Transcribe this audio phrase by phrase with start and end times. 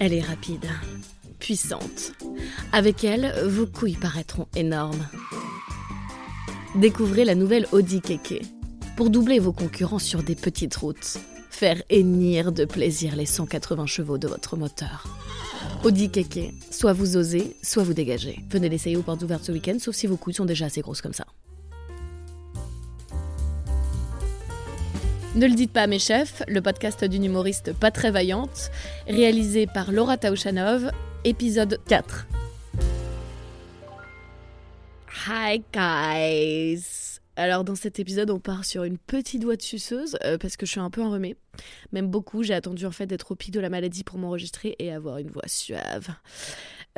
[0.00, 0.66] Elle est rapide,
[1.40, 2.12] puissante.
[2.72, 5.08] Avec elle, vos couilles paraîtront énormes.
[6.76, 8.42] Découvrez la nouvelle Audi Keke
[8.96, 11.18] pour doubler vos concurrents sur des petites routes.
[11.50, 15.08] Faire hennir de plaisir les 180 chevaux de votre moteur.
[15.82, 18.38] Audi Keke, soit vous osez, soit vous dégagez.
[18.50, 21.02] Venez l'essayer aux portes ouvertes ce week-end, sauf si vos couilles sont déjà assez grosses
[21.02, 21.26] comme ça.
[25.38, 28.72] Ne le dites pas à mes chefs, le podcast d'une humoriste pas très vaillante,
[29.06, 30.90] réalisé par Laura Taouchanov,
[31.22, 32.26] épisode 4.
[35.28, 40.38] Hi guys Alors dans cet épisode on part sur une petite voix de suceuse euh,
[40.38, 41.36] parce que je suis un peu enrhumée.
[41.92, 44.90] Même beaucoup, j'ai attendu en fait d'être au pic de la maladie pour m'enregistrer et
[44.90, 46.08] avoir une voix suave.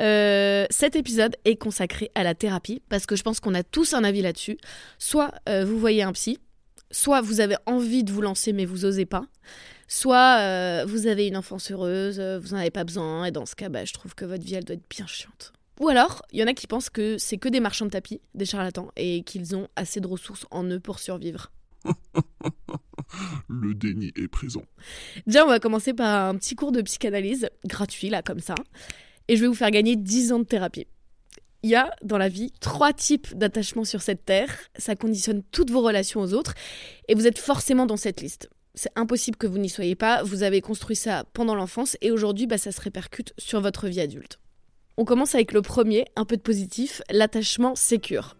[0.01, 3.93] Euh, cet épisode est consacré à la thérapie parce que je pense qu'on a tous
[3.93, 4.57] un avis là-dessus.
[4.97, 6.39] Soit euh, vous voyez un psy,
[6.91, 9.25] soit vous avez envie de vous lancer mais vous osez pas,
[9.87, 13.45] soit euh, vous avez une enfance heureuse, euh, vous n'en avez pas besoin, et dans
[13.45, 15.53] ce cas, bah, je trouve que votre vie, elle doit être bien chiante.
[15.81, 18.21] Ou alors, il y en a qui pensent que c'est que des marchands de tapis,
[18.33, 21.51] des charlatans, et qu'ils ont assez de ressources en eux pour survivre.
[23.49, 24.63] Le déni est présent.
[25.27, 28.55] Déjà, on va commencer par un petit cours de psychanalyse, gratuit, là, comme ça,
[29.27, 30.87] et je vais vous faire gagner 10 ans de thérapie.
[31.63, 34.49] Il y a dans la vie trois types d'attachements sur cette terre.
[34.77, 36.55] Ça conditionne toutes vos relations aux autres.
[37.07, 38.49] Et vous êtes forcément dans cette liste.
[38.73, 40.23] C'est impossible que vous n'y soyez pas.
[40.23, 43.99] Vous avez construit ça pendant l'enfance et aujourd'hui, bah, ça se répercute sur votre vie
[43.99, 44.39] adulte.
[44.97, 48.37] On commence avec le premier, un peu de positif, l'attachement sécure.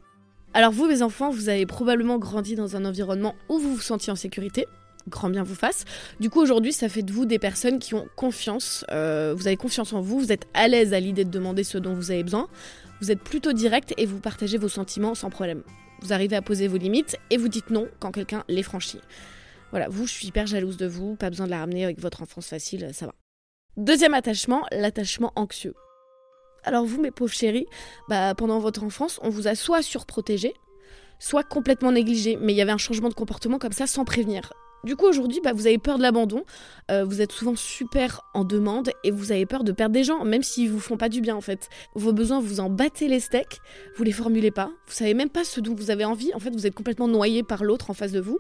[0.54, 4.12] Alors vous, mes enfants, vous avez probablement grandi dans un environnement où vous vous sentiez
[4.12, 4.66] en sécurité.
[5.08, 5.86] Grand bien vous fasse.
[6.20, 8.86] Du coup, aujourd'hui, ça fait de vous des personnes qui ont confiance.
[8.92, 11.78] Euh, vous avez confiance en vous, vous êtes à l'aise à l'idée de demander ce
[11.78, 12.48] dont vous avez besoin.
[13.02, 15.64] Vous êtes plutôt direct et vous partagez vos sentiments sans problème.
[16.02, 19.02] Vous arrivez à poser vos limites et vous dites non quand quelqu'un les franchit.
[19.72, 22.22] Voilà, vous, je suis hyper jalouse de vous, pas besoin de la ramener avec votre
[22.22, 23.16] enfance facile, ça va.
[23.78, 25.74] Deuxième attachement, l'attachement anxieux.
[26.64, 27.66] Alors vous, mes pauvres chéris,
[28.08, 30.54] bah, pendant votre enfance, on vous a soit surprotégé,
[31.18, 34.54] soit complètement négligé, mais il y avait un changement de comportement comme ça sans prévenir.
[34.84, 36.44] Du coup, aujourd'hui, bah, vous avez peur de l'abandon,
[36.90, 40.26] euh, vous êtes souvent super en demande et vous avez peur de perdre des gens,
[40.26, 41.70] même s'ils vous font pas du bien en fait.
[41.94, 43.60] Vos besoins, vous en battez les steaks,
[43.96, 46.50] vous les formulez pas, vous savez même pas ce dont vous avez envie, en fait,
[46.50, 48.40] vous êtes complètement noyé par l'autre en face de vous.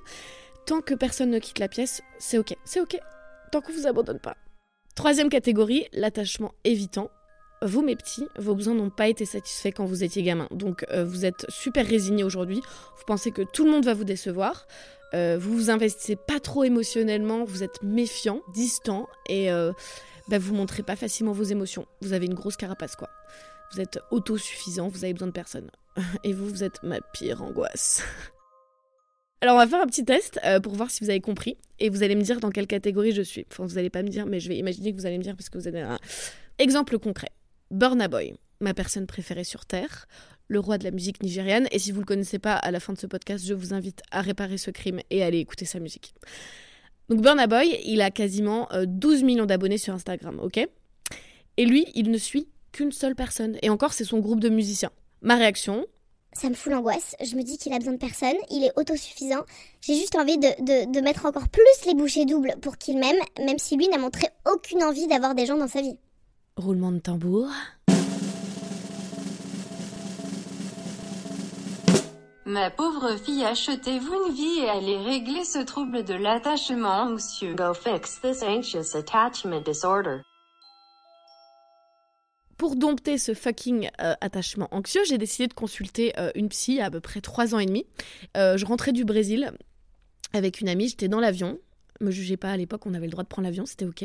[0.65, 2.97] Tant que personne ne quitte la pièce, c'est ok, c'est ok,
[3.51, 4.35] tant qu'on vous abandonne pas.
[4.95, 7.09] Troisième catégorie, l'attachement évitant.
[7.63, 10.47] Vous, mes petits, vos besoins n'ont pas été satisfaits quand vous étiez gamin.
[10.49, 12.59] Donc, euh, vous êtes super résignés aujourd'hui.
[12.97, 14.65] Vous pensez que tout le monde va vous décevoir.
[15.13, 19.73] Euh, vous vous investissez pas trop émotionnellement, vous êtes méfiant, distant et euh,
[20.29, 21.85] bah, vous montrez pas facilement vos émotions.
[22.01, 23.09] Vous avez une grosse carapace quoi.
[23.73, 25.69] Vous êtes autosuffisant, vous avez besoin de personne.
[26.23, 28.03] Et vous, vous êtes ma pire angoisse.
[29.41, 31.89] Alors on va faire un petit test euh, pour voir si vous avez compris et
[31.89, 33.47] vous allez me dire dans quelle catégorie je suis.
[33.51, 35.35] Enfin vous allez pas me dire mais je vais imaginer que vous allez me dire
[35.35, 35.97] parce que vous avez un
[36.59, 37.29] exemple concret.
[37.71, 40.07] Burna Boy, ma personne préférée sur Terre,
[40.51, 41.67] le roi de la musique nigériane.
[41.71, 43.73] Et si vous ne le connaissez pas, à la fin de ce podcast, je vous
[43.73, 46.13] invite à réparer ce crime et à aller écouter sa musique.
[47.07, 50.67] Donc Burna Boy, il a quasiment 12 millions d'abonnés sur Instagram, ok?
[51.57, 53.57] Et lui, il ne suit qu'une seule personne.
[53.61, 54.91] Et encore, c'est son groupe de musiciens.
[55.21, 55.85] Ma réaction?
[56.33, 57.15] Ça me fout l'angoisse.
[57.23, 59.43] Je me dis qu'il a besoin de personne, il est autosuffisant.
[59.81, 63.19] J'ai juste envie de, de, de, mettre encore plus les bouchées doubles pour qu'il m'aime,
[63.39, 65.97] même si lui n'a montré aucune envie d'avoir des gens dans sa vie.
[66.57, 67.47] Roulement de tambour.
[72.47, 77.53] Ma pauvre fille, achetez-vous une vie et allez régler ce trouble de l'attachement anxieux.
[77.53, 80.21] Go fix this anxious attachment disorder.
[82.57, 86.89] Pour dompter ce fucking euh, attachement anxieux, j'ai décidé de consulter euh, une psy à
[86.89, 87.85] peu près trois ans et demi.
[88.35, 89.51] Euh, je rentrais du Brésil
[90.33, 91.59] avec une amie, j'étais dans l'avion.
[91.99, 94.01] Me jugez pas à l'époque, on avait le droit de prendre l'avion, c'était ok.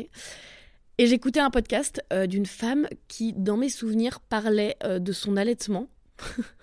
[0.99, 5.87] Et j'écoutais un podcast d'une femme qui, dans mes souvenirs, parlait de son allaitement.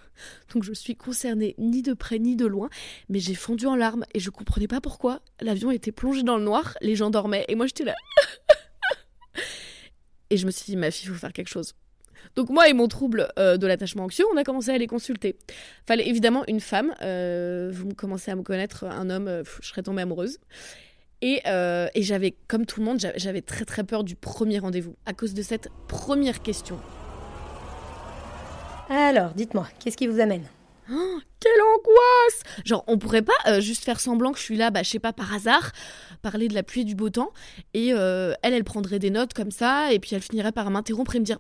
[0.53, 2.69] Donc je suis concernée ni de près ni de loin,
[3.09, 5.21] mais j'ai fondu en larmes et je comprenais pas pourquoi.
[5.41, 7.95] L'avion était plongé dans le noir, les gens dormaient et moi j'étais là.
[10.31, 11.75] et je me suis dit, ma fille, il faut faire quelque chose.
[12.37, 15.37] Donc moi et mon trouble euh, de l'attachement anxieux, on a commencé à les consulter.
[15.87, 16.95] Fallait évidemment une femme.
[17.03, 20.39] Euh, vous commencez à me connaître, un homme, euh, je serais tombée amoureuse.
[21.23, 25.15] Et, et j'avais, comme tout le monde, j'avais très très peur du premier rendez-vous à
[25.15, 26.79] cause de cette première question.
[28.89, 30.45] Alors, dites-moi, qu'est-ce qui vous amène
[30.91, 34.71] Oh, quelle angoisse Genre, on pourrait pas euh, juste faire semblant que je suis là,
[34.71, 35.73] bah, je sais pas, par hasard,
[36.21, 37.33] parler de la pluie et du beau temps,
[37.73, 41.17] et euh, elle, elle prendrait des notes comme ça, et puis elle finirait par m'interrompre
[41.17, 41.39] et me dire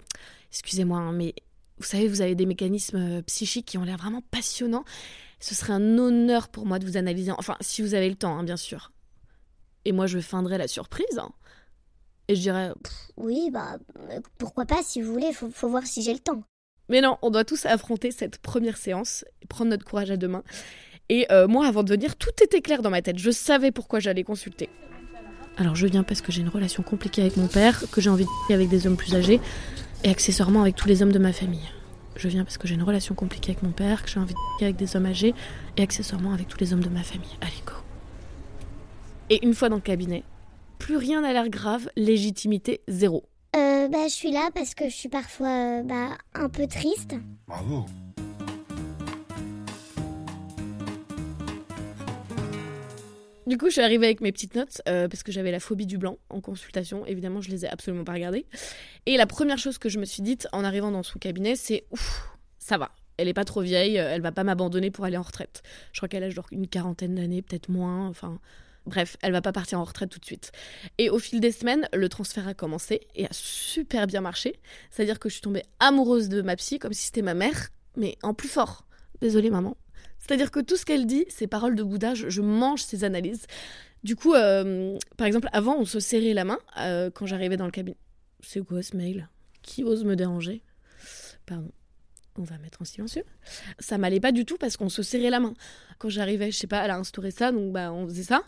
[0.50, 1.34] Excusez-moi, hein, mais
[1.76, 4.84] vous savez, vous avez des mécanismes euh, psychiques qui ont l'air vraiment passionnants.
[5.40, 8.38] Ce serait un honneur pour moi de vous analyser, enfin, si vous avez le temps,
[8.38, 8.92] hein, bien sûr.
[9.84, 11.32] Et moi, je feindrais la surprise, hein.
[12.28, 13.76] et je dirais Pff, Oui, bah,
[14.38, 16.44] pourquoi pas si vous voulez, faut, faut voir si j'ai le temps.
[16.88, 20.44] Mais non, on doit tous affronter cette première séance, prendre notre courage à deux mains.
[21.08, 23.18] Et euh, moi, avant de venir, tout était clair dans ma tête.
[23.18, 24.68] Je savais pourquoi j'allais consulter.
[25.56, 28.24] Alors je viens parce que j'ai une relation compliquée avec mon père, que j'ai envie
[28.24, 29.40] de avec des hommes plus âgés,
[30.02, 31.68] et accessoirement avec tous les hommes de ma famille.
[32.16, 34.64] Je viens parce que j'ai une relation compliquée avec mon père, que j'ai envie de
[34.64, 35.34] avec des hommes âgés,
[35.76, 37.36] et accessoirement avec tous les hommes de ma famille.
[37.40, 37.72] Allez, go.
[39.30, 40.24] Et une fois dans le cabinet,
[40.78, 43.24] plus rien n'a l'air grave, légitimité zéro.
[43.84, 47.16] Euh, bah, je suis là parce que je suis parfois, euh, bah, un peu triste.
[47.46, 47.84] Bravo.
[53.46, 55.86] Du coup, je suis arrivée avec mes petites notes euh, parce que j'avais la phobie
[55.86, 57.04] du blanc en consultation.
[57.04, 58.46] Évidemment, je les ai absolument pas regardées.
[59.04, 61.84] Et la première chose que je me suis dite en arrivant dans son cabinet, c'est
[61.90, 62.26] ouf,
[62.58, 62.90] ça va.
[63.18, 65.62] Elle est pas trop vieille, elle va pas m'abandonner pour aller en retraite.
[65.92, 68.08] Je crois qu'elle a genre une quarantaine d'années, peut-être moins.
[68.08, 68.40] Enfin,
[68.86, 70.52] bref, elle va pas partir en retraite tout de suite.
[70.98, 74.60] Et au fil des semaines, le transfert a commencé et a super bien marché.
[74.90, 78.16] C'est-à-dire que je suis tombée amoureuse de ma psy comme si c'était ma mère, mais
[78.22, 78.86] en plus fort.
[79.20, 79.76] Désolée maman,
[80.18, 83.46] c'est-à-dire que tout ce qu'elle dit, ses paroles de Bouddha, je, mange ses analyses.
[84.04, 87.66] Du coup, euh, par exemple, avant, on se serrait la main euh, quand j'arrivais dans
[87.66, 87.98] le cabinet.
[88.40, 89.28] C'est quoi ce mail?
[89.60, 90.62] Qui ose me déranger?
[91.44, 91.70] Pardon.
[92.38, 93.24] On va mettre en silencieux.
[93.78, 95.54] Ça m'allait pas du tout parce qu'on se serrait la main.
[95.98, 98.42] Quand j'arrivais, je sais pas, elle a instauré ça, donc bah on faisait ça.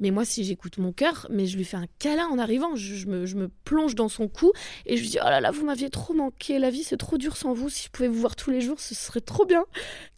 [0.00, 3.06] Mais moi, si j'écoute mon cœur, mais je lui fais un câlin en arrivant, je,
[3.06, 4.52] me, je, me, plonge dans son cou
[4.86, 7.18] et je lui dis Oh là là, vous m'aviez trop manqué, la vie c'est trop
[7.18, 9.64] dur sans vous, si je pouvais vous voir tous les jours, ce serait trop bien.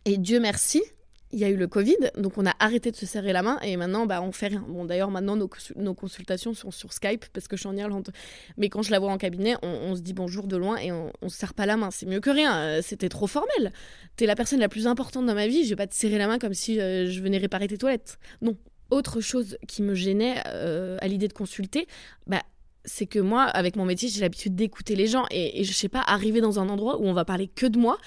[0.05, 0.83] Et Dieu merci,
[1.33, 3.59] il y a eu le Covid, donc on a arrêté de se serrer la main
[3.63, 4.65] et maintenant bah, on fait rien.
[4.69, 8.11] Bon d'ailleurs maintenant nos, consultations sont sur Skype parce que je suis en Irlande.
[8.57, 11.13] Mais quand je la vois en cabinet, on, se dit bonjour de loin et on,
[11.23, 11.91] on se serre pas la main.
[11.91, 12.57] C'est mieux que rien.
[12.59, 13.73] Euh, c'était trop formel.
[14.17, 15.65] T'es la personne la plus importante dans ma vie.
[15.65, 18.19] Je vais pas te serrer la main comme si euh, je venais réparer tes toilettes.
[18.43, 18.57] Non,
[18.91, 21.87] autre chose qui me gênait euh, à l'idée de consulter,
[22.27, 22.43] bah,
[22.85, 25.89] c'est que moi, avec mon métier, j'ai l'habitude d'écouter les gens et, et, je sais
[25.89, 27.99] pas, arriver dans un endroit où on va parler que de moi.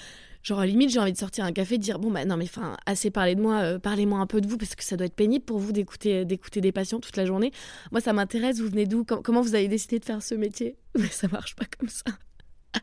[0.44, 2.44] Genre, à limite, j'ai envie de sortir un café, de dire Bon, bah non, mais
[2.44, 5.06] enfin, assez parlé de moi, euh, parlez-moi un peu de vous, parce que ça doit
[5.06, 7.50] être pénible pour vous d'écouter, d'écouter des patients toute la journée.
[7.92, 9.04] Moi, ça m'intéresse, vous venez d'où?
[9.04, 10.76] Comment vous avez décidé de faire ce métier?
[10.98, 12.04] Mais ça marche pas comme ça.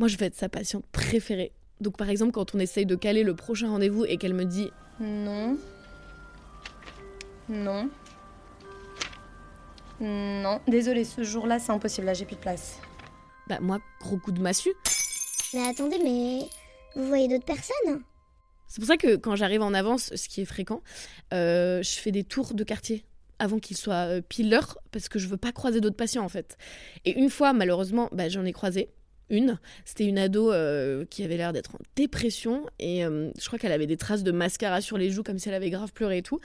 [0.00, 1.52] moi, je vais être sa patiente préférée.
[1.80, 4.72] Donc, par exemple, quand on essaye de caler le prochain rendez-vous et qu'elle me dit
[4.98, 5.56] Non,
[7.48, 7.88] non.
[10.00, 12.80] Non, désolé, ce jour-là, c'est impossible, là, j'ai plus de place.
[13.48, 14.74] Bah, moi, gros coup de massue.
[15.54, 16.40] Mais attendez, mais
[16.94, 18.02] vous voyez d'autres personnes
[18.66, 20.82] C'est pour ça que quand j'arrive en avance, ce qui est fréquent,
[21.32, 23.04] euh, je fais des tours de quartier
[23.38, 26.28] avant qu'il soit euh, pile l'heure, parce que je veux pas croiser d'autres patients, en
[26.28, 26.58] fait.
[27.04, 28.90] Et une fois, malheureusement, bah, j'en ai croisé
[29.30, 29.58] une.
[29.84, 33.86] C'était une ado euh, qui avait l'air d'être en dépression et je crois qu'elle avait
[33.86, 36.40] des traces de mascara sur les joues comme si elle avait grave pleuré et tout.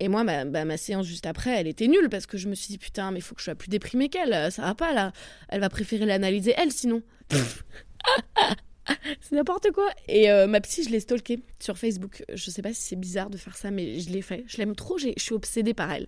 [0.00, 2.68] Et moi, bah, ma séance juste après, elle était nulle parce que je me suis
[2.68, 4.50] dit putain, mais il faut que je sois plus déprimée qu'elle.
[4.50, 5.12] Ça va pas là.
[5.50, 7.02] Elle va préférer l'analyser elle sinon.
[9.20, 9.88] c'est n'importe quoi.
[10.08, 12.24] Et euh, ma psy, je l'ai stalkée sur Facebook.
[12.32, 14.44] Je sais pas si c'est bizarre de faire ça, mais je l'ai fait.
[14.46, 14.98] Je l'aime trop.
[14.98, 16.06] Je suis obsédée par elle.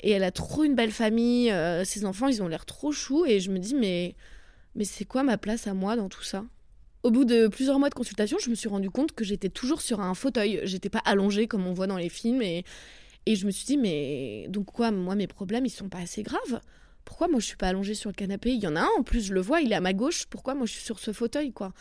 [0.00, 1.50] Et elle a trop une belle famille.
[1.50, 3.24] Euh, ses enfants, ils ont l'air trop choux.
[3.26, 4.14] Et je me dis, mais,
[4.74, 6.44] mais c'est quoi ma place à moi dans tout ça?
[7.02, 9.80] Au bout de plusieurs mois de consultation, je me suis rendu compte que j'étais toujours
[9.80, 10.60] sur un fauteuil.
[10.64, 12.42] J'étais pas allongée comme on voit dans les films.
[12.42, 12.64] Et,
[13.26, 16.22] et je me suis dit, mais donc quoi, moi, mes problèmes, ils sont pas assez
[16.22, 16.60] graves?
[17.08, 18.50] Pourquoi moi, je suis pas allongée sur le canapé?
[18.50, 20.26] Il y en a un, en plus, je le vois, il est à ma gauche.
[20.26, 21.72] Pourquoi moi, je suis sur ce fauteuil, quoi?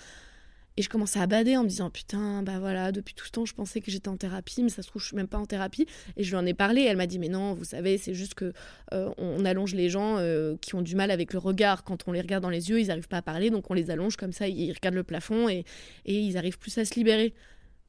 [0.77, 3.45] Et je commençais à bader en me disant putain bah voilà depuis tout ce temps
[3.45, 5.47] je pensais que j'étais en thérapie mais ça se trouve je suis même pas en
[5.47, 5.87] thérapie.
[6.17, 8.35] Et je lui en ai parlé elle m'a dit mais non vous savez c'est juste
[8.35, 8.53] que
[8.93, 11.83] euh, on allonge les gens euh, qui ont du mal avec le regard.
[11.83, 13.89] Quand on les regarde dans les yeux ils n'arrivent pas à parler donc on les
[13.89, 15.65] allonge comme ça ils regardent le plafond et,
[16.05, 17.33] et ils arrivent plus à se libérer.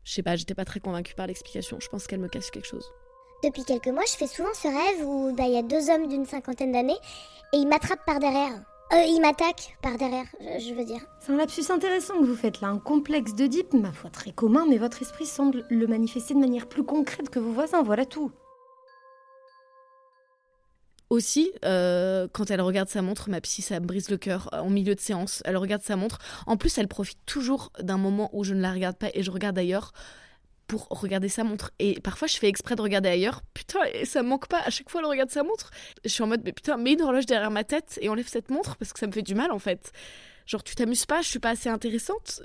[0.04, 1.78] Je sais pas j'étais pas très convaincue par l'explication.
[1.80, 2.86] Je pense qu'elle me cache quelque chose
[3.42, 6.08] depuis quelques mois, je fais souvent ce rêve où bah, il y a deux hommes
[6.08, 6.98] d'une cinquantaine d'années
[7.52, 8.62] et ils m'attrapent par derrière.
[8.92, 11.00] Euh, ils m'attaquent par derrière, je, veux dire.
[11.20, 14.64] C'est un lapsus intéressant que vous faites là, un complexe d'Oedipe, ma foi très commun,
[14.68, 18.32] mais votre esprit semble le manifester de manière plus concrète que vos voisins, voilà tout.
[21.10, 24.68] Aussi, euh, quand elle regarde sa montre, ma psy, ça me brise le cœur en
[24.68, 25.42] milieu de séance.
[25.44, 26.18] Elle regarde sa montre.
[26.46, 29.30] En plus, elle profite toujours d'un moment où je ne la regarde pas et je
[29.30, 29.92] regarde ailleurs
[30.68, 31.72] pour regarder sa montre.
[31.78, 33.42] Et parfois, je fais exprès de regarder ailleurs.
[33.54, 34.60] Putain, et ça me manque pas.
[34.60, 35.70] À chaque fois, elle regarde sa montre.
[36.04, 38.50] Je suis en mode, mais putain, mets une horloge derrière ma tête et enlève cette
[38.50, 39.90] montre parce que ça me fait du mal en fait.
[40.46, 42.42] Genre, tu t'amuses pas, je suis pas assez intéressante.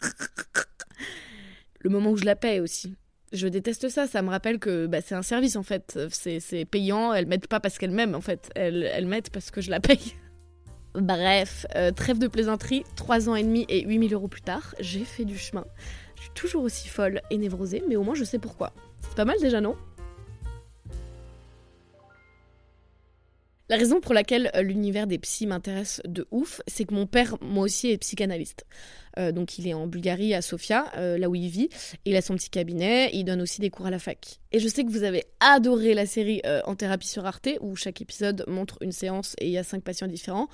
[1.80, 2.94] Le moment où je la paie aussi.
[3.32, 5.98] Je déteste ça, ça me rappelle que bah, c'est un service en fait.
[6.10, 8.50] C'est payant, elle m'aide pas parce qu'elle m'aime en fait.
[8.54, 10.16] Elle, elle m'aide parce que je la paye.
[10.94, 15.04] Bref, euh, trêve de plaisanterie, 3 ans et demi et 8000 euros plus tard, j'ai
[15.04, 15.64] fait du chemin
[16.34, 18.72] toujours aussi folle et névrosée, mais au moins je sais pourquoi.
[19.02, 19.76] C'est pas mal déjà, non?
[23.70, 27.38] La raison pour laquelle euh, l'univers des psys m'intéresse de ouf, c'est que mon père,
[27.40, 28.66] moi aussi, est psychanalyste.
[29.18, 31.70] Euh, donc il est en Bulgarie, à Sofia, euh, là où il vit.
[32.04, 34.38] Il a son petit cabinet, il donne aussi des cours à la fac.
[34.52, 38.02] Et je sais que vous avez adoré la série En thérapie sur Arte, où chaque
[38.02, 40.48] épisode montre une séance et il y a cinq patients différents.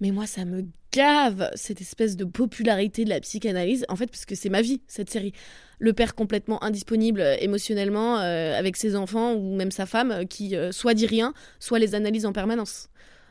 [0.00, 4.24] Mais moi, ça me gave cette espèce de popularité de la psychanalyse, en fait, parce
[4.24, 5.32] que c'est ma vie, cette série.
[5.78, 10.24] Le père complètement indisponible euh, émotionnellement euh, avec ses enfants ou même sa femme euh,
[10.24, 12.88] qui soit dit rien, soit les analyse en permanence.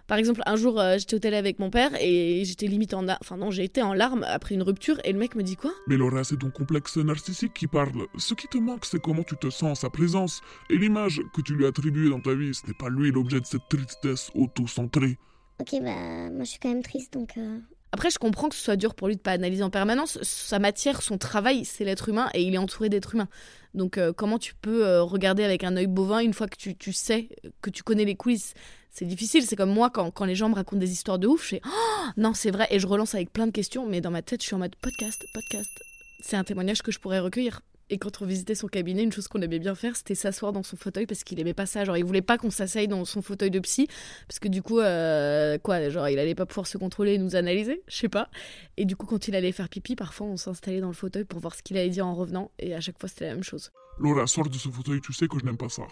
[0.08, 3.08] Par exemple, un jour, j'étais au télé avec mon père et j'étais limite en...
[3.08, 5.72] Enfin non, j'ai été en larmes après une rupture et le mec me dit quoi?
[5.88, 8.06] Mais Laura, c'est ton complexe narcissique qui parle.
[8.20, 11.56] Ce qui te manque, c'est comment tu te sens, sa présence et l'image que tu
[11.56, 12.54] lui attribues dans ta vie.
[12.54, 15.18] Ce n'est pas lui l'objet de cette tristesse auto-centrée.
[15.60, 17.38] Ok, bah moi je suis quand même triste donc.
[17.38, 17.60] Euh.
[17.92, 20.22] Après, je comprends que ce soit dur pour lui de pas analyser en permanence.
[20.22, 23.30] Sa matière, son travail, c'est l'être humain et il est entouré d'êtres humains.
[23.74, 26.76] Donc, euh, comment tu peux euh, regarder avec un œil bovin une fois que tu,
[26.76, 27.30] tu sais,
[27.62, 28.54] que tu connais les coulisses?
[28.90, 29.44] C'est difficile.
[29.44, 31.62] C'est comme moi quand, quand, les gens me racontent des histoires de ouf, je fais
[31.66, 32.68] oh, non, c'est vrai.
[32.70, 34.76] Et je relance avec plein de questions, mais dans ma tête, je suis en mode
[34.76, 35.72] podcast, podcast.
[36.20, 37.62] C'est un témoignage que je pourrais recueillir.
[37.90, 40.64] Et quand on visitait son cabinet, une chose qu'on aimait bien faire, c'était s'asseoir dans
[40.64, 41.86] son fauteuil parce qu'il aimait pas ça.
[41.86, 43.88] Genre, il voulait pas qu'on s'asseye dans son fauteuil de psy
[44.28, 47.36] parce que du coup, euh, quoi, genre, il allait pas pouvoir se contrôler et nous
[47.36, 48.30] analyser, je sais pas.
[48.78, 51.40] Et du coup, quand il allait faire pipi, parfois, on s'installait dans le fauteuil pour
[51.40, 52.52] voir ce qu'il allait dire en revenant.
[52.58, 53.72] Et à chaque fois, c'était la même chose.
[54.00, 55.84] Laura, sors de ce fauteuil, tu sais que je n'aime pas ça.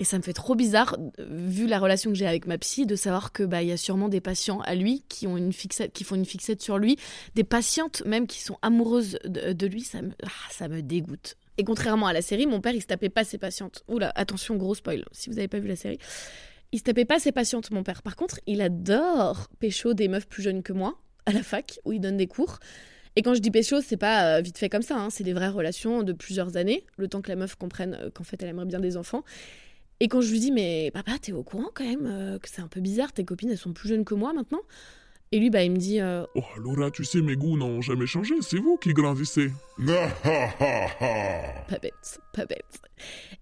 [0.00, 2.94] Et ça me fait trop bizarre, vu la relation que j'ai avec ma psy, de
[2.94, 6.04] savoir que bah y a sûrement des patients à lui qui ont une fixette, qui
[6.04, 6.96] font une fixette sur lui,
[7.34, 9.80] des patientes même qui sont amoureuses de, lui.
[9.82, 11.36] Ça me, ah, ça me dégoûte.
[11.56, 13.82] Et contrairement à la série, mon père, il se tapait pas ses patientes.
[13.88, 15.98] Oula, attention, gros spoil, si vous n'avez pas vu la série.
[16.70, 18.02] Il se tapait pas ses patientes, mon père.
[18.02, 21.92] Par contre, il adore pécho des meufs plus jeunes que moi, à la fac, où
[21.92, 22.60] il donne des cours.
[23.16, 25.10] Et quand je dis pécho, c'est pas euh, vite fait comme ça, hein.
[25.10, 28.22] c'est des vraies relations de plusieurs années, le temps que la meuf comprenne euh, qu'en
[28.22, 29.24] fait elle aimerait bien des enfants.
[30.00, 32.62] Et quand je lui dis, mais papa, t'es au courant quand même euh, que c'est
[32.62, 34.60] un peu bizarre, tes copines elles sont plus jeunes que moi maintenant?
[35.30, 38.06] Et lui, bah, il me dit euh, Oh, Laura, tu sais, mes goûts n'ont jamais
[38.06, 39.50] changé, c'est vous qui grandissez.
[39.78, 40.08] pas
[41.82, 42.80] bête, pas bête.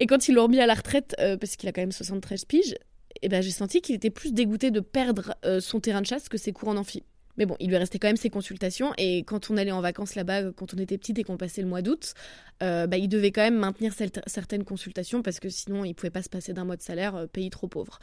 [0.01, 2.47] Et quand ils l'ont remis à la retraite, euh, parce qu'il a quand même 73
[2.47, 2.79] piges, et
[3.23, 6.37] eh ben, j'ai senti qu'il était plus dégoûté de perdre son terrain de chasse que
[6.37, 7.03] ses cours en amphi.
[7.37, 8.93] Mais bon, il lui restait quand même ses consultations.
[8.99, 11.69] Et quand on allait en vacances là-bas, quand on était petite et qu'on passait le
[11.69, 12.15] mois d'août,
[12.61, 13.93] bah, il devait quand même maintenir
[14.27, 17.51] certaines consultations parce que sinon, il pouvait pas se passer d'un mois de salaire, pays
[17.51, 17.99] trop pauvre.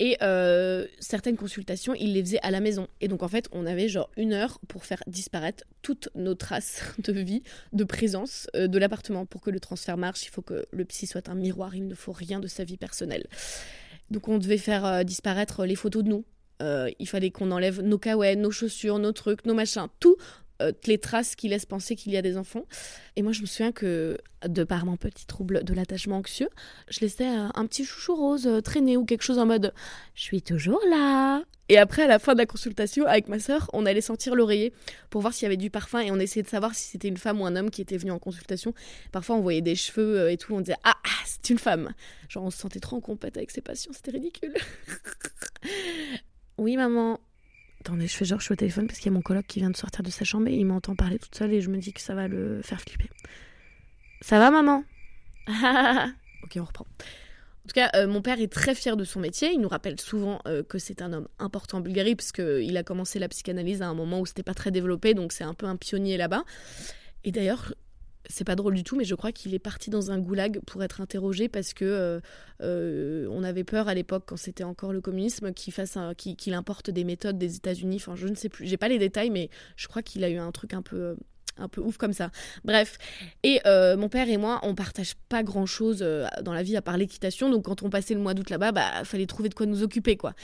[0.00, 2.86] Et euh, certaines consultations, il les faisait à la maison.
[3.00, 6.82] Et donc en fait, on avait genre une heure pour faire disparaître toutes nos traces
[7.02, 7.42] de vie,
[7.72, 9.26] de présence euh, de l'appartement.
[9.26, 11.94] Pour que le transfert marche, il faut que le psy soit un miroir, il ne
[11.94, 13.26] faut rien de sa vie personnelle.
[14.10, 16.24] Donc on devait faire euh, disparaître les photos de nous.
[16.60, 20.16] Il fallait qu'on enlève nos caouets, nos chaussures, nos trucs, nos machins, tout
[20.60, 22.64] euh, les traces qui laissent penser qu'il y a des enfants.
[23.14, 26.48] Et moi, je me souviens que, de par mon petit trouble de l'attachement anxieux,
[26.88, 29.72] je laissais un, petit chouchou rose euh, traîner ou quelque chose en mode
[30.14, 31.42] Je suis toujours là.
[31.68, 34.72] Et après, à la fin de la consultation, avec ma sœur, on allait sentir l'oreiller
[35.10, 37.18] pour voir s'il y avait du parfum et on essayait de savoir si c'était une
[37.18, 38.74] femme ou un homme qui était venu en consultation.
[39.12, 41.92] Parfois, on voyait des cheveux euh, et tout, on disait Ah, ah c'est une femme.
[42.28, 44.54] Genre, on se sentait trop en compète avec ses patients, c'était ridicule.
[46.58, 47.20] oui, maman.
[47.80, 49.60] Attendez, je fais genre, je suis au téléphone parce qu'il y a mon coloc qui
[49.60, 51.78] vient de sortir de sa chambre et il m'entend parler toute seule et je me
[51.78, 53.08] dis que ça va le faire flipper.
[54.20, 54.84] Ça va, maman?
[56.44, 56.86] Ok, on reprend.
[57.64, 59.50] En tout cas, euh, mon père est très fier de son métier.
[59.52, 63.18] Il nous rappelle souvent euh, que c'est un homme important en Bulgarie, puisqu'il a commencé
[63.18, 65.76] la psychanalyse à un moment où c'était pas très développé, donc c'est un peu un
[65.76, 66.44] pionnier là-bas.
[67.24, 67.74] Et d'ailleurs,
[68.28, 70.82] c'est pas drôle du tout, mais je crois qu'il est parti dans un goulag pour
[70.82, 72.20] être interrogé parce que euh,
[72.62, 76.90] euh, on avait peur à l'époque, quand c'était encore le communisme, qu'il fasse, qu'il importe
[76.90, 77.96] des méthodes des États-Unis.
[77.96, 80.36] Enfin, je ne sais plus, j'ai pas les détails, mais je crois qu'il a eu
[80.36, 81.16] un truc un peu
[81.72, 82.30] peu ouf comme ça.
[82.64, 82.98] Bref.
[83.42, 86.06] Et euh, mon père et moi, on partage pas grand chose
[86.42, 87.50] dans la vie à part l'équitation.
[87.50, 90.16] Donc quand on passait le mois d'août là-bas, bah fallait trouver de quoi nous occuper,
[90.16, 90.34] quoi.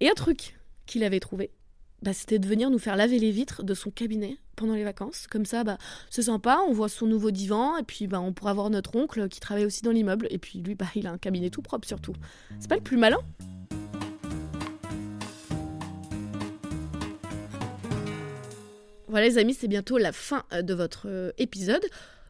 [0.00, 1.52] Et un truc qu'il avait trouvé,
[2.02, 5.26] bah, c'était de venir nous faire laver les vitres de son cabinet pendant les vacances.
[5.26, 5.78] Comme ça, bah,
[6.10, 9.28] c'est sympa, on voit son nouveau divan, et puis bah, on pourra voir notre oncle
[9.28, 11.86] qui travaille aussi dans l'immeuble, et puis lui, bah, il a un cabinet tout propre
[11.86, 12.14] surtout.
[12.58, 13.18] C'est pas le plus malin
[19.08, 21.84] Voilà les amis, c'est bientôt la fin euh, de votre euh, épisode.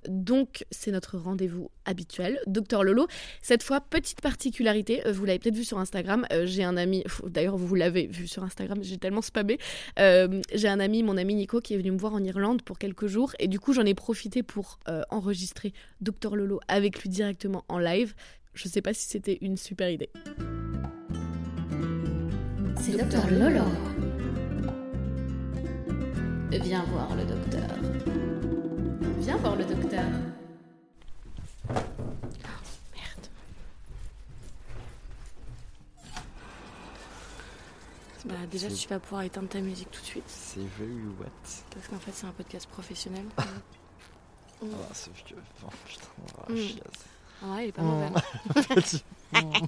[0.09, 3.07] Donc, c'est notre rendez-vous habituel, Docteur Lolo.
[3.43, 7.05] Cette fois, petite particularité, euh, vous l'avez peut-être vu sur Instagram, euh, j'ai un ami,
[7.27, 9.59] d'ailleurs vous l'avez vu sur Instagram, j'ai tellement spammé,
[9.99, 12.79] euh, j'ai un ami, mon ami Nico, qui est venu me voir en Irlande pour
[12.79, 14.79] quelques jours, et du coup j'en ai profité pour
[15.11, 18.15] enregistrer Docteur Lolo avec lui directement en live.
[18.55, 20.11] Je sais pas si c'était une super idée.
[22.81, 23.65] C'est Docteur Lolo.
[26.51, 28.60] Viens voir le docteur.
[29.31, 30.03] Viens voir le docteur.
[32.95, 33.27] merde.
[38.51, 40.25] déjà, C'est- tu vas pouvoir éteindre ta musique tout de suite.
[40.27, 41.27] C'est very what
[41.73, 43.25] Parce qu'en fait, c'est un podcast professionnel.
[44.63, 45.33] Ah, sauf que.
[45.65, 46.07] Oh, putain,
[46.37, 46.57] oh, Mm.
[46.59, 47.05] chiasse.
[47.41, 47.87] En vrai, il est pas Mm.
[47.87, 48.11] mauvais.
[49.33, 49.67] Mm.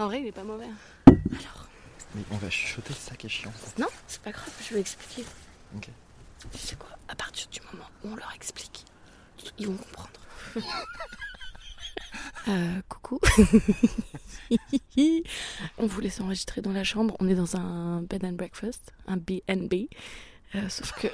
[0.00, 0.66] En vrai, il est pas mauvais.
[1.06, 3.52] Mais on va chuchoter, c'est ça qui est chiant.
[3.78, 5.24] Non, c'est pas grave, je vais expliquer.
[5.76, 5.88] Ok.
[6.50, 8.84] Tu sais quoi À partir du moment où on leur explique,
[9.58, 10.10] ils vont comprendre.
[12.46, 13.18] Euh, coucou.
[15.78, 17.16] on voulait s'enregistrer dans la chambre.
[17.18, 19.86] On est dans un bed and breakfast, un B&B.
[20.54, 21.08] Euh, sauf que,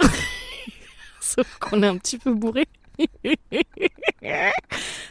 [1.20, 2.66] sauf qu'on est un petit peu bourré.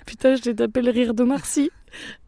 [0.06, 1.72] Putain, je t'ai tapé le rire de Marcy.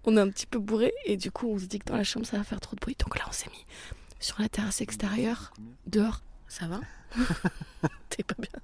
[0.05, 2.05] On est un petit peu bourré et du coup, on se dit que dans la
[2.05, 2.95] chambre, ça va faire trop de bruit.
[2.97, 3.65] Donc là, on s'est mis
[4.19, 5.51] sur la terrasse extérieure,
[5.85, 6.21] dehors.
[6.47, 6.79] Ça va
[8.09, 8.61] T'es pas bien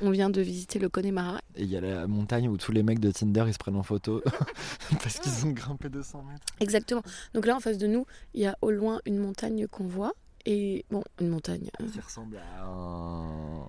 [0.00, 1.40] On vient de visiter le Connemara.
[1.56, 3.76] Et il y a la montagne où tous les mecs de Tinder ils se prennent
[3.76, 4.22] en photo
[5.02, 6.46] parce qu'ils ont grimpé 200 mètres.
[6.60, 7.02] Exactement.
[7.34, 10.12] Donc là, en face de nous, il y a au loin une montagne qu'on voit.
[10.46, 11.68] Et bon, une montagne.
[11.80, 13.66] euh, Qui ressemble à un.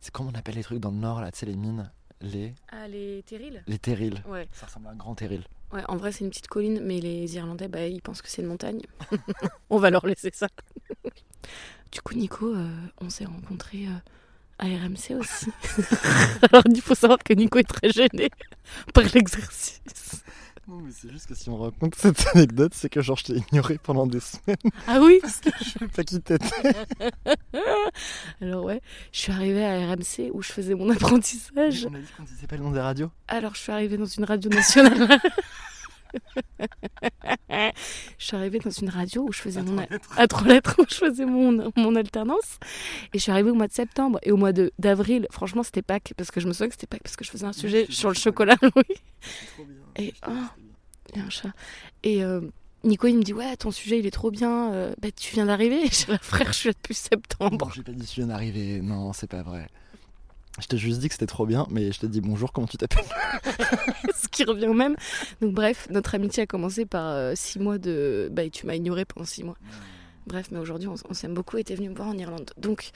[0.00, 1.90] C'est comment on appelle les trucs dans le nord là, tu sais, les mines?
[2.22, 2.54] Les.
[2.72, 4.22] Ah, les terrils Les terrils.
[4.26, 4.48] Ouais.
[4.52, 5.44] Ça ressemble à un grand terril.
[5.72, 8.40] Ouais, en vrai, c'est une petite colline, mais les Irlandais, bah, ils pensent que c'est
[8.42, 8.80] une montagne.
[9.70, 10.46] on va leur laisser ça.
[11.92, 12.68] du coup, Nico, euh,
[13.00, 13.98] on s'est rencontrés euh,
[14.58, 15.46] à RMC aussi.
[16.50, 18.30] Alors, il faut savoir que Nico est très gêné
[18.94, 19.80] par l'exercice.
[20.68, 23.34] Non, mais c'est juste que si on raconte cette anecdote, c'est que genre je t'ai
[23.34, 24.56] ignoré pendant des semaines
[24.88, 26.44] Ah oui parce que je sais pas qui t'étais.
[28.40, 28.80] Alors ouais,
[29.12, 31.86] je suis arrivée à RMC où je faisais mon apprentissage.
[31.88, 33.12] On a dit qu'on disait pas le nom des radios.
[33.28, 35.20] Alors je suis arrivée dans une radio nationale.
[37.50, 37.72] Je
[38.18, 39.84] suis arrivée dans une radio où je faisais À mon
[40.16, 42.58] à trois lettres où je faisais mon, mon alternance
[43.12, 45.82] et je suis arrivée au mois de septembre et au mois de d'avril franchement c'était
[45.82, 47.86] Pâques parce que je me souviens que c'était Pâques parce que je faisais un sujet
[47.90, 48.70] sur le chocolat oui
[49.54, 49.74] trop bien.
[49.96, 50.50] Et- bien.
[51.14, 51.50] il y a un chat
[52.02, 52.40] et euh,
[52.84, 55.46] Nico il me dit ouais ton sujet il est trop bien euh, bah tu viens
[55.46, 58.80] d'arriver je dis frère je suis là depuis septembre j'ai pas dit tu viens d'arriver.
[58.80, 59.68] Non, c'est pas vrai.
[60.58, 62.78] Je t'ai juste dit que c'était trop bien, mais je t'ai dit bonjour, comment tu
[62.78, 63.04] t'appelles
[64.14, 64.96] ce qui revient au même.
[65.40, 68.28] Donc bref, notre amitié a commencé par euh, six mois de...
[68.32, 69.56] Bah, tu m'as ignoré pendant six mois.
[70.26, 72.52] Bref, mais aujourd'hui, on, on s'aime beaucoup et t'es venu me voir en Irlande.
[72.56, 72.90] Donc,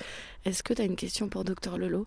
[0.44, 2.06] est-ce que t'as une question pour Docteur Lelo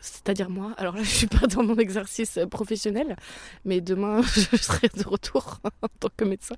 [0.00, 0.74] C'est-à-dire moi?
[0.76, 3.16] Alors là, je suis pas dans mon exercice euh, professionnel,
[3.64, 6.56] mais demain, je serai de retour en tant que médecin.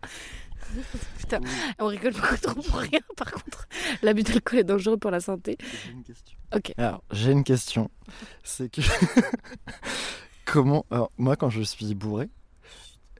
[1.18, 1.40] Putain,
[1.78, 3.00] on rigole beaucoup trop pour rien.
[3.16, 3.68] Par contre,
[4.02, 5.56] l'abus d'alcool est dangereux pour la santé.
[5.84, 6.33] J'ai une question.
[6.54, 6.72] Ok.
[6.76, 7.90] Alors, j'ai une question.
[8.44, 8.80] C'est que.
[10.44, 10.86] Comment.
[10.90, 12.28] Alors, moi, quand je suis bourré,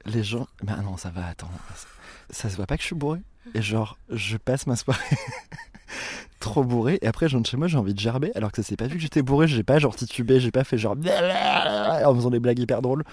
[0.05, 0.47] les gens.
[0.63, 1.49] Bah non, ça va, attends.
[2.29, 3.19] Ça se voit pas que je suis bourré.
[3.53, 5.17] Et genre, je passe ma soirée
[6.39, 6.97] trop bourré.
[7.01, 8.31] Et après, je rentre chez moi, j'ai envie de gerber.
[8.35, 9.47] Alors que ça s'est pas vu que j'étais bourré.
[9.47, 10.95] J'ai pas genre titubé, j'ai pas fait genre.
[10.95, 13.03] En faisant des blagues hyper drôles.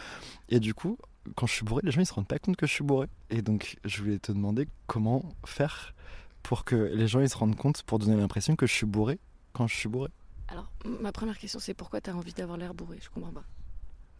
[0.49, 0.99] Et du coup,
[1.35, 3.09] quand je suis bourré, les gens ils se rendent pas compte que je suis bourré.
[3.31, 5.95] Et donc, je voulais te demander comment faire
[6.43, 9.19] pour que les gens ils se rendent compte, pour donner l'impression que je suis bourré
[9.53, 10.11] quand je suis bourré.
[10.49, 12.99] Alors, ma première question, c'est pourquoi t'as envie d'avoir l'air bourré?
[13.01, 13.45] Je comprends pas.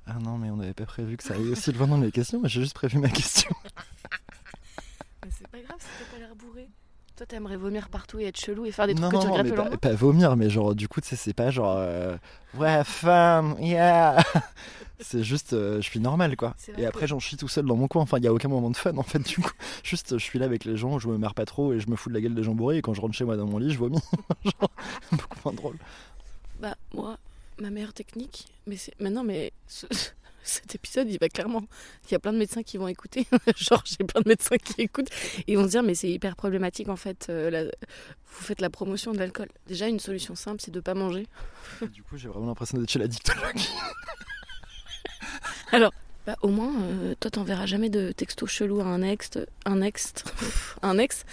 [0.07, 2.41] Ah non, mais on n'avait pas prévu que ça aille aussi loin dans les questions.
[2.41, 3.51] Moi, j'ai juste prévu ma question.
[5.25, 6.69] Mais c'est pas grave si t'as pas l'air bourré.
[7.23, 9.33] Toi, t'aimerais vomir partout et être chelou et faire des non, trucs que tu non,
[9.35, 11.77] regrettes mais le pas, lendemain pas vomir, mais genre, du coup, tu c'est pas genre.
[11.79, 12.17] euh,
[12.59, 14.17] ouais, femme, yeah
[14.99, 16.57] C'est juste, euh, je suis normal, quoi.
[16.67, 18.03] Et que- après, j'en chie tout seul dans mon coin.
[18.03, 19.53] Enfin, il y a aucun moment de fun, en fait, du coup.
[19.85, 21.95] Juste, je suis là avec les gens, je me marre pas trop et je me
[21.95, 22.79] fous de la gueule des gens bourrés.
[22.79, 24.01] Et quand je rentre chez moi dans mon lit, je vomis.
[24.45, 24.71] genre,
[25.13, 25.77] beaucoup moins drôle.
[26.59, 27.19] Bah, moi,
[27.61, 29.01] ma meilleure technique, mais c'est.
[29.01, 29.53] Maintenant, mais
[30.45, 31.63] cet épisode, il va clairement.
[32.09, 33.27] Il y a plein de médecins qui vont écouter.
[33.57, 35.11] Genre, j'ai plein de médecins qui écoutent.
[35.47, 37.27] Et ils vont se dire, mais c'est hyper problématique, en fait.
[37.31, 39.49] euh, la- Vous faites la promotion de l'alcool.
[39.67, 41.27] Déjà, une solution simple, c'est de pas manger.
[41.93, 43.57] Du coup, j'ai vraiment l'impression d'être chez la dictologue.
[46.25, 49.31] Bah, au moins, euh, toi, t'enverras jamais de texto chelou à un ex.
[49.65, 50.13] Un ex.
[50.83, 51.25] un ex.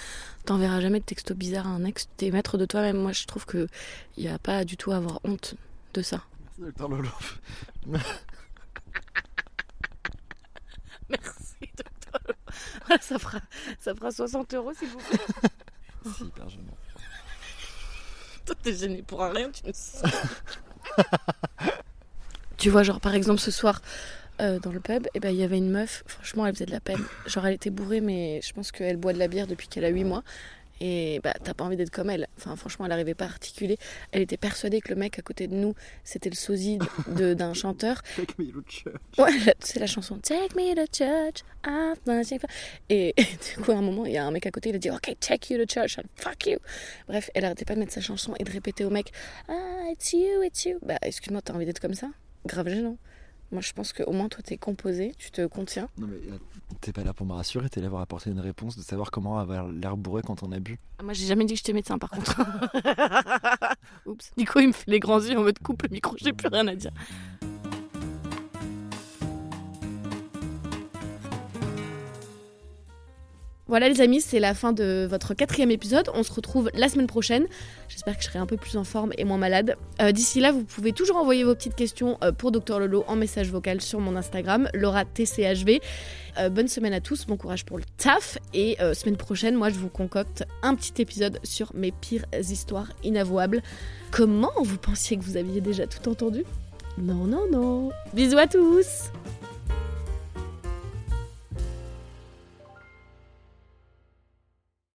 [0.45, 2.09] T'enverras jamais de texto bizarre à un ex.
[2.17, 2.97] T'es maître de toi-même.
[2.97, 3.67] Moi, je trouve que
[4.17, 5.53] il y a pas du tout à avoir honte
[5.93, 6.23] de ça.
[6.57, 7.09] Merci, docteur Lolo.
[11.23, 12.35] Merci, docteur.
[13.01, 13.39] Ça fera,
[13.79, 15.19] ça fera 60 euros, s'il vous plaît.
[16.03, 16.77] C'est hyper gênant.
[18.45, 20.07] Toi, t'es gêné pour un rien, tu ne sais.
[22.57, 23.81] tu vois, genre, par exemple, ce soir,
[24.41, 26.71] euh, dans le pub, et ben, il y avait une meuf, franchement, elle faisait de
[26.71, 27.03] la peine.
[27.25, 29.89] Genre, elle était bourrée, mais je pense qu'elle boit de la bière depuis qu'elle a
[29.89, 30.23] 8 mois.
[30.81, 32.27] Et bah, t'as pas envie d'être comme elle.
[32.37, 33.77] Enfin, franchement, elle arrivait pas à articuler.
[34.11, 37.53] Elle était persuadée que le mec à côté de nous, c'était le sosie de- d'un
[37.53, 38.01] chanteur.
[38.15, 38.95] Take me to church.
[39.17, 41.43] Ouais, c'est la chanson Take me to church.
[42.05, 42.39] Fire.
[42.89, 43.23] Et, et
[43.57, 44.89] du coup, à un moment, il y a un mec à côté, il a dit
[44.89, 46.57] Ok, take you to church, and fuck you.
[47.07, 49.11] Bref, elle arrêtait pas de mettre sa chanson et de répéter au mec
[49.47, 49.53] Ah,
[49.91, 50.79] it's you, it's you.
[50.81, 52.07] Bah, excuse-moi, t'as envie d'être comme ça?
[52.45, 52.97] Grave gênant.
[53.51, 55.89] Moi, je pense qu'au moins, toi, t'es composé, tu te contiens.
[55.97, 56.37] Non mais euh,
[56.81, 59.39] t'es pas là pour me rassurer, t'es là pour apporter une réponse de savoir comment
[59.39, 60.77] avoir l'air bourré quand on a bu.
[60.99, 62.39] Ah, Moi, j'ai jamais dit que j'étais médecin, par contre.
[64.05, 64.31] Oups.
[64.37, 66.67] Nico, il me fait les grands yeux en mode coupe le micro, j'ai plus rien
[66.67, 66.91] à dire.
[73.69, 76.09] Voilà les amis, c'est la fin de votre quatrième épisode.
[76.15, 77.45] On se retrouve la semaine prochaine.
[77.87, 79.75] J'espère que je serai un peu plus en forme et moins malade.
[80.01, 83.15] Euh, D'ici là, vous pouvez toujours envoyer vos petites questions euh, pour Dr Lolo en
[83.15, 85.81] message vocal sur mon Instagram, Laura TCHV.
[86.39, 88.39] Euh, bonne semaine à tous, bon courage pour le taf.
[88.55, 93.61] Et semaine prochaine, moi, je vous concocte un petit épisode sur mes pires histoires inavouables.
[94.09, 96.43] Comment vous pensiez que vous aviez déjà tout entendu?
[96.97, 97.91] Non, non, non.
[98.15, 99.11] Bisous à tous